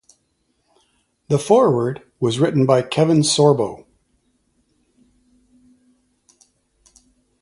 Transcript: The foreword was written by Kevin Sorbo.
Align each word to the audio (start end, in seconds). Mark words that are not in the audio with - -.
The 1.27 1.37
foreword 1.37 2.01
was 2.19 2.39
written 2.39 2.65
by 2.65 2.81
Kevin 2.81 3.19
Sorbo. 3.19 3.85